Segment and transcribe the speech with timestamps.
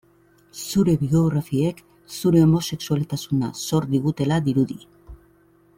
[0.59, 1.83] Zure biografiek
[2.15, 4.79] zure homosexualtasuna zor digutela dirudi.